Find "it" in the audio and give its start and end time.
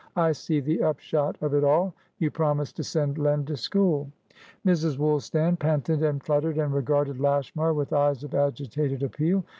1.53-1.63